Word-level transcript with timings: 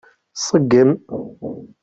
Ṣeggem. 0.45 0.91